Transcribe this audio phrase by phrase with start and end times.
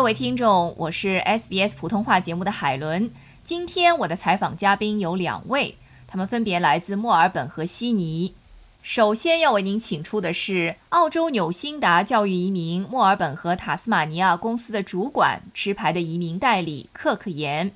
[0.00, 3.10] 各位听众，我是 SBS 普通话节目的海伦。
[3.44, 5.76] 今天我的采访嘉宾有两位，
[6.06, 8.34] 他们分别来自墨尔本和悉尼。
[8.82, 17.70] 首先要为您请出的是澳洲纽辛达教育移民墨尔本和塔斯马尼亚公司的主管，持牌的移民代理克克言。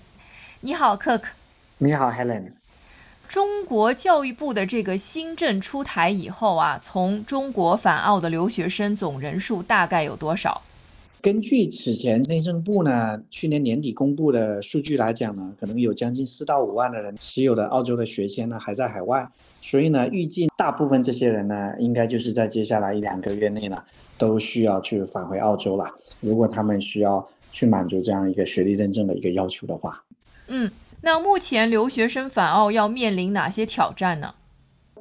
[0.61, 1.29] 你好，克克。
[1.77, 2.53] 你好，Helen。
[3.29, 10.63] 中国教育部的这个新政出台以后啊，从中国返澳的留学生总人数大概有多少？
[11.25, 19.27] 根据此前内政部呢去年年底公布的数据来讲呢，可能有将近四到五万的人持有的澳洲的学签呢还在海外，
[19.63, 23.83] 所以呢，预计大部分这些人呢，应该就是在接下来一两个月内呢，
[24.19, 25.87] 都需要去返回澳洲了。
[26.21, 30.05] 如果他们需要去满足这样一个学历认证的一个要求的话，
[30.49, 34.35] 嗯，那目前留学生返澳要面临哪些挑战呢？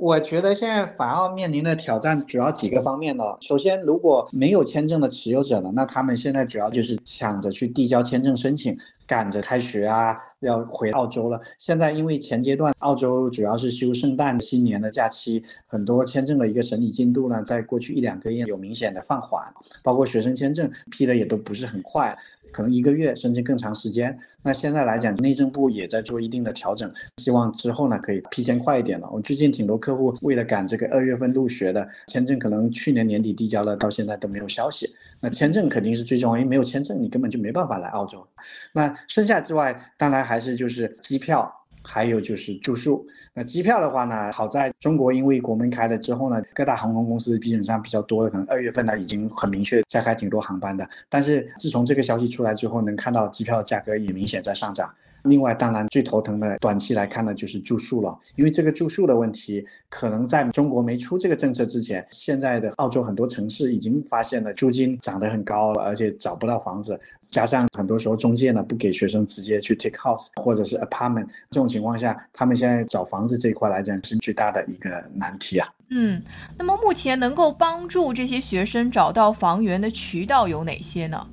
[0.03, 3.23] 我觉得现在反澳面临的挑战主要几个方面呢。
[3.39, 11.39] 首先，如果没有签证的持有者呢，那他们现在主要就是抢着去递交签证申请，赶着开学啊，要回澳洲了。
[11.57, 19.41] 现在因为前阶段澳洲主要是休圣诞、新年的假期，很多签证的一个审理进度呢，在过去一两个月有明显的放缓，
[19.83, 22.17] 包括学生签证批的也都不是很快。
[22.53, 24.17] 可能一个月甚至更长时间。
[24.43, 29.09] 那现在来讲，内政部也在做一定的调整，希望之后呢可以批签快一点了。
[29.11, 34.89] 我最近挺多客户为了赶这个二月份入学的签证，可能去年年底递交了，到现在都没有消息。
[35.19, 38.25] 那签证肯定是最重要，因为没有签证，你根本就没办法来澳洲。
[38.71, 41.62] 那剩下之外，当然还是就是机票。
[41.83, 50.89] 还有就是住宿，那机票的话呢，好在中国因为国门开了之后呢，各大航空公司基本上比较多的，可能二月份呢已经很明确在开挺多航班的。
[51.09, 54.93] 但是自从这个消息出来之后，能看到机票价格也明显在上涨。
[55.23, 75.67] 另外，当然最头疼的短期来看呢，就是住宿了，因为这个住宿的问题，可能在中国没出这个政策之前，现在的澳洲很多城市已经发现了租金涨得很高了，而且找不到房子，加上很多时候中介呢不给学生直接去 take house 或者是 apartment，这种情况下，他们现在找房子这一块来讲是最大的一个难题啊。
[75.89, 76.21] 嗯，
[76.57, 81.27] 那么目前能够帮助这些学生找到房源的渠道有哪些呢？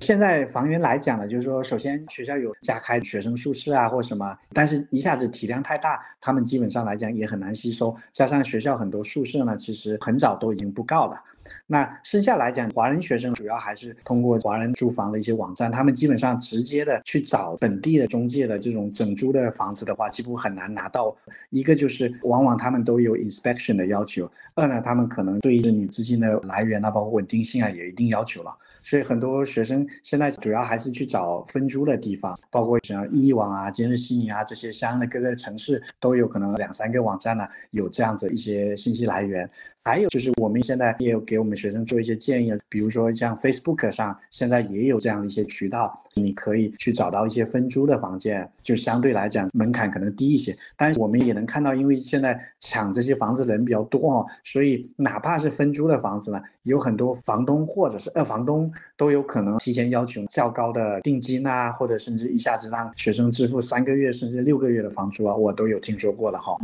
[0.00, 7.94] 现在房源来讲呢，就是说，首先学校有加开学生宿舍啊，或什么，但是一下子体量太大，他们基本上来讲也很难吸收。
[8.10, 11.22] 加上学校很多宿舍呢，其实很早都已经不告了。
[11.66, 21.16] 那剩下来讲，华人学生主要还是通过华人租房的一些网站，他们基本上直接的去找本地的中介的这种整租的房子的话，几乎很难拿到。
[21.50, 28.56] 一个就是往往他们都有 inspection 的要求，二呢，他们可能对于你资金的来源啊，包括稳定性啊，也一定要求了。
[28.82, 39.50] 所以很多学生现在主要还是去找分租的地方，包括像易网啊、今日悉尼啊这些相应的各个城市都有可能两三个网站呢，有这样子一些信息来源。
[39.88, 50.54] 还有就是我们现在也有给我们学生做一些建议，比如说像 Facebook 上现在也有这样的一些渠道，你可以去找到一些分租的房间，就相对来讲门槛可能低一些。
[50.76, 66.54] 但是我们也能看到，因为现在抢这些房子的人比较多哦，所以哪怕是分租的房子呢，有很多房东或者是二房东都有可能提前要求较高的定金啊，或者甚至一下子让学生支付三个月甚至六个月的房租啊，我都有听说过了哈。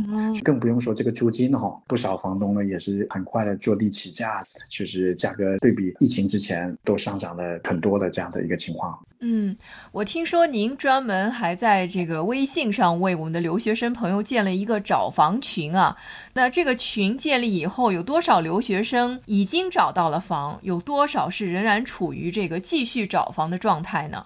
[0.43, 3.07] 更不用说这个租金哈，不少房东呢也是。
[3.15, 8.99] 很快的坐地起价，就是价格对比疫情之前都上涨了很多的这样的一个情况。
[9.21, 9.55] 嗯，
[9.93, 15.95] 我听说您专门还在这个微信上为我们的留学生朋友建了一个找房群啊。
[16.33, 20.59] 那这个群建立以后，有多少留学生已经找到了房？
[20.61, 24.25] 有多少是仍然处于这个继续找房的状态呢？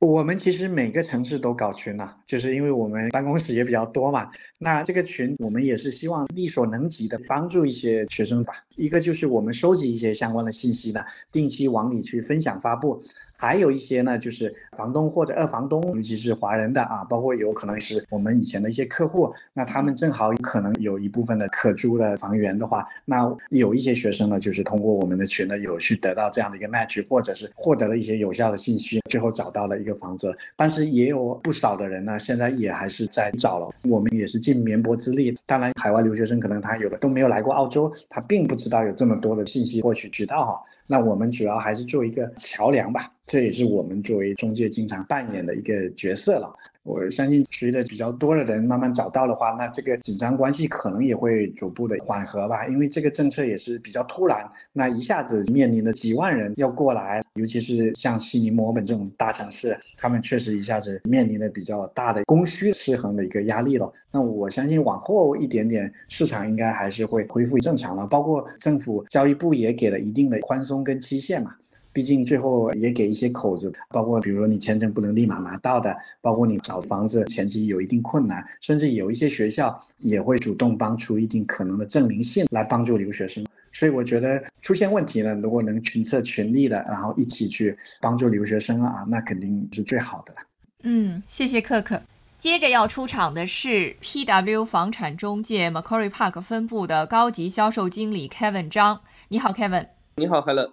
[0.00, 4.30] 我们其实每个城市都搞群了，就是因为我们办公室也比较多嘛。
[4.58, 8.54] 那这个群我们也是希望力所能及的帮助一些学生吧。
[8.76, 13.02] 一个就是我们收集一些相关的信息呢，定期往里去分享发布。
[13.40, 30.36] 还有一些呢，就是房东或者二房东，尤其是华人的啊，包括有可能是我们以前的一些客户，那他们正好可能有一部分的可租的房源的话，那有一些学生呢，就是通过我们的群呢，有去得到这样的一个 match，或者是获得了一些有效的信息，最后找到了一个房子。
[30.56, 35.38] 但是也有不少的人呢，现在也还是在找了，我们也是尽绵薄之力。
[35.46, 40.60] 当然，海外留学生可能他有的都没有来过澳洲，他并不知道有这么多的信息获取渠道哈。
[40.90, 46.50] 那我们主要还是做一个桥梁吧，这也是我们作为中介经常扮演的一个角色了。
[46.82, 52.66] 我相信，随着比较多的人慢慢找到的话，那这个紧张关系可能也会逐步的缓和吧。
[52.68, 63.92] 因为这个政策也是比较突然，那一下子面临了几万人要过来，尤其是像悉尼、墨尔本这种大城市，他们确实一下子面临了比较大的供需失衡的一个压力了。
[64.10, 68.06] 那我相信往后一点点，市场应该还是会恢复正常了。
[68.06, 71.54] 包括政府教育部也给了一定的宽松跟期限嘛。
[71.92, 83.44] 毕竟最后也给一些口子，包括比如说你签证不能立马拿到的，包括你找房子前期有一定困难，甚至有一些学校也会主动帮出一定可能的证明信来帮助留学生。
[83.72, 90.34] 所以我觉得出现问题呢，如果能群策群力的，然后一起去帮助留学生啊，那肯定是最好的。
[90.82, 92.00] 嗯，谢谢克克。
[92.38, 99.00] 接着要出场的是 PW 房产中介 Macquarie Park 分部的高级销售经理 Kevin 张。
[99.28, 99.86] 你好，Kevin。
[100.16, 100.70] 你好，Helen。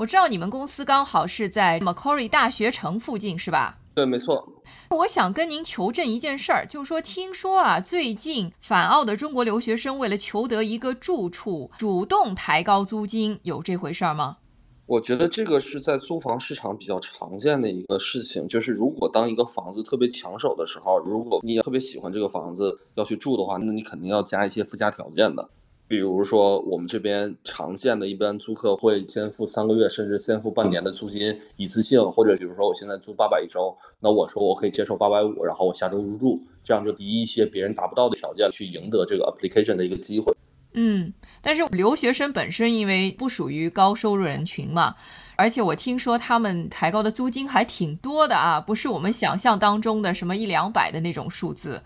[0.00, 3.76] 我知道你们公司刚好是在 Macquarie 大学城附近，是吧？
[3.94, 4.48] 对，没错。
[4.88, 14.38] 我想跟您求证一件事儿，就是说，听说啊，最近返澳的中国留学生为了求得一个住处，主动抬高租金，有这回事儿吗？
[14.86, 25.50] 我觉得这个是在租房市场比较常见的一个事情，就是如果当一个房子特别抢手的时候，如果你也特别喜欢这个房子要去住的话，那你肯定要加一些附加条件的。
[25.90, 32.00] 比如说，我们这边常见的一般租客会先付三个月，甚至先付半年的租金，一次性。
[32.12, 40.32] 或者比如说，我现在租八百一周，那我说我可以接受八百五，然后我下周入住，这样就提一些别人达不到的条件，去赢得这个 application 的一个机会。
[40.74, 44.94] 嗯，但是留学生本身因为不属于高收入人群嘛，
[45.34, 51.82] 而且我听说他们抬高的租金还挺多的啊，不是我们想象当中的什么一两百的那种数字。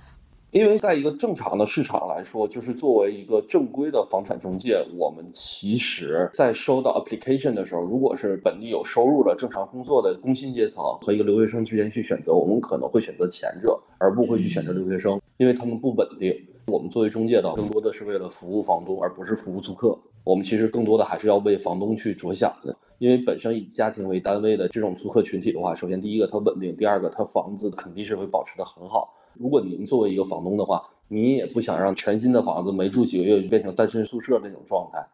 [0.54, 16.32] 因为在一个正常的市场来说，就是作为一个正规的房产中介，我们其实在收到 application 的时候，如果是本地有收入的、正常工作的工薪阶层和一个留学生之间去选择，我们可能会选择前者，而不会去选择留学生，因为他们不稳定。
[16.66, 19.98] 我们作为中介的，更多的是为了服务房东，而不是服务租客。
[20.22, 29.12] 我们其实更多的还是要为房东去着想的，因为本身以家庭为单位的这种租客群体的话，首先第一个它稳定，第二个它房子肯定是会保持的很好。
[29.36, 35.06] 如果您作为一个房东的话，你也不想让全新的房子没住几个月就变成单身宿舍那种状态。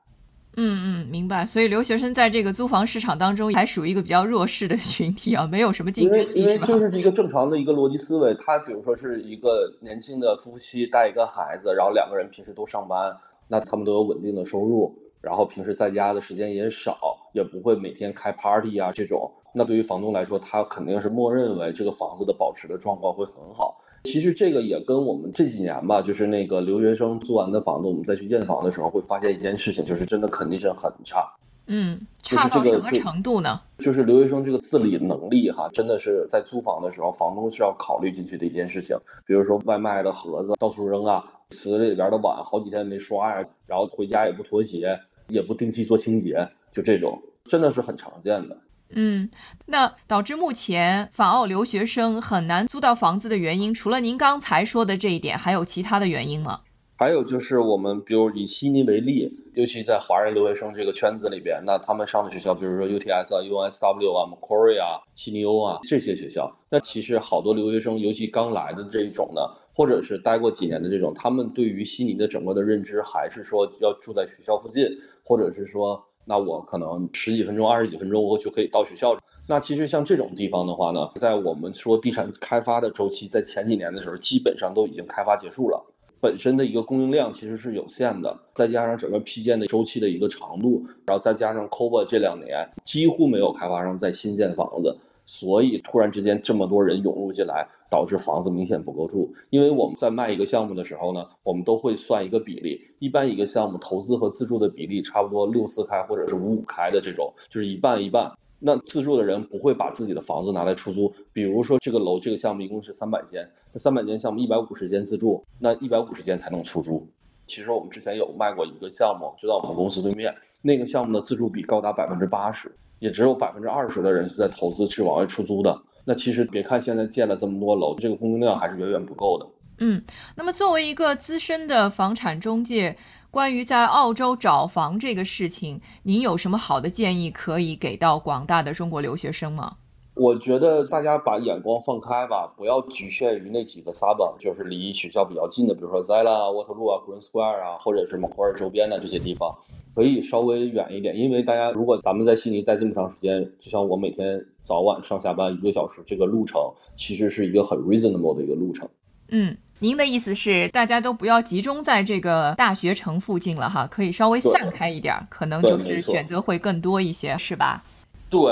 [0.57, 1.47] 嗯嗯，明白。
[1.47, 8.35] 所以留学生在这个租房市场当中还属于一个比较弱势的群体啊，没有什么竞争力，因为就是一个正常的一个逻辑思维。
[8.35, 16.99] 他比如说是一个年轻的夫妻带一个孩子，然后两个人平时都上班，那他们都有稳定的收入，然后平时在家的时间也少，
[17.33, 19.31] 也不会每天开 party 啊这种。
[19.55, 23.81] 那对于房东来说，他肯定是默认为这个房子的保持的状况会很好。
[24.05, 31.31] 其实这个也跟我们这几年吧，就是那个留学生租完的房子，我们再去验房的时候，会发现一件事情，就是真的肯定是很差。
[31.67, 33.61] 嗯，差到什么程度呢？
[33.79, 38.97] 就是留学生这个自理能力哈，真的是在租房的时候，房东是要考虑进去的一件事情。
[39.25, 44.99] 比如说外卖的盒子到处扔啊，池子里边的碗好几天没刷呀，然后回家也不脱鞋，
[45.29, 48.57] 也不定期做清洁，就这种，真的是很常见的。
[48.93, 49.31] 嗯，
[49.67, 56.61] 那导致目前访澳留学生很难租到房子的原因，除了您刚才说的这一点，还有其他的原因吗？
[56.97, 69.41] 还有就是我们，比如以悉尼为例，尤其在华人留学生这个圈子里边，那他们上的学校，比如说 UTS 啊、USW 啊、Macquarie 啊、悉尼欧啊这些学校，那其实好多留学生，尤其刚来的这一种呢，
[69.73, 74.85] 或者是待过几年的这种，他们对于悉尼的整个的认知，还是说要住在学校附近，
[75.25, 76.05] 或者是说。
[76.31, 79.19] 那我可能十几分钟、二十几分钟，我就可以到学校。
[79.49, 85.85] 那其实像这种地方的话呢，在我们说地产开发的周期，在前几年的时候，基本上都已经开发结束了。
[86.21, 94.97] 本身的一个供应量其实是有限的，再加上整个批建的周期的一个长度，然后再加上 COVID 这两年几乎没有开发商在新建房子。
[95.31, 99.33] 所以突然之间这么多人涌入进来，导致房子明显不够住。
[99.51, 108.33] 因为我们在卖一个项目的时候呢，我们都会算一个比例，一般一个项目投资和自住的比例差不多六四开或者是五五开的这种，就是一半一半。
[108.59, 111.15] 那自住的人不会把自己的房子拿来出租。
[111.33, 117.07] 比如说这个楼这个项目一共是三百间，那三百间项目一百五十间自住，那一百五十间才能出租。
[117.47, 122.75] 其实我们之前有卖过一个项目，就在我们公司对面，那个项目的自住比高达百分之八十。
[123.01, 125.77] 也只有百分之二十的人是在投资去往外出租的。
[126.05, 129.47] 那其实别看现在建了这么多楼，这个供应量还是远远不够的。
[129.79, 130.03] 嗯，
[130.37, 132.97] 那么作为一个资深的房产中介，
[133.31, 139.77] 关于在澳洲找房这个事情，您有什么好的建议可以给到广大的中国留学生吗？
[140.21, 149.57] 我觉得大家把眼光放开吧，不要局限于那几个 suburb，就是离学校比较近的，比如说 Zella、Waterloo 啊、Green Square 啊，或者是 Macquarie 周边的这些地方，
[149.95, 151.17] 可以稍微远一点。
[151.17, 156.61] 因为大家如果咱们在悉尼待这么长时间，就像我每天早晚上下班一个小时，这个路程
[156.95, 158.87] 其实是一个很 reasonable 的一个路程。
[159.31, 167.83] 嗯，您的意思是大家都不要集中在这个大学城附近了哈，可以稍微散开一点，可能就是选择会更多一些，是吧？
[168.29, 168.43] 对。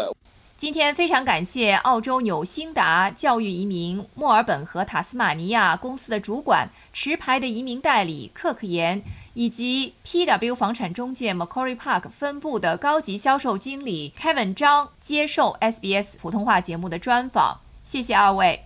[0.58, 9.00] 今天非常感谢澳洲纽兴达教育移民墨尔本和塔斯马尼亚公司的主管、持牌的移民代理克克言，
[9.34, 17.60] 以及 PW 房产中介 Macquarie Park 分部的高级销售经理 Kevin 张接受 SBS 普通话节目的专访。
[17.84, 18.64] 谢谢二位，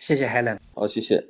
[0.00, 1.24] 谢谢 Helen，好，谢谢。